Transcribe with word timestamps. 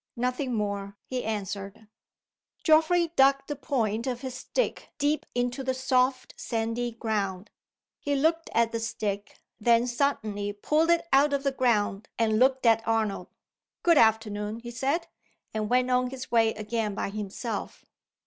"Nothing 0.15 0.55
more," 0.55 0.97
he 1.05 1.23
answered. 1.23 1.87
Geoffrey 2.63 3.09
dug 3.15 3.45
the 3.45 3.55
point 3.55 4.07
of 4.07 4.21
his 4.21 4.33
stick 4.33 4.89
deep 4.97 5.27
into 5.35 5.63
the 5.63 5.75
soft, 5.75 6.33
sandy 6.35 6.93
ground. 6.93 7.51
He 7.99 8.15
looked 8.15 8.49
at 8.55 8.71
the 8.71 8.79
stick, 8.79 9.37
then 9.59 9.85
suddenly 9.85 10.53
pulled 10.53 10.89
it 10.89 11.07
out 11.13 11.33
of 11.33 11.43
the 11.43 11.51
ground 11.51 12.09
and 12.17 12.39
looked 12.39 12.65
at 12.65 12.81
Arnold. 12.87 13.27
"Good 13.83 13.99
afternoon!" 13.99 14.57
he 14.61 14.71
said, 14.71 15.05
and 15.53 15.69
went 15.69 15.91
on 15.91 16.09
his 16.09 16.31
way 16.31 16.55
again 16.55 16.95
by 16.95 17.11
himself. 17.11 17.85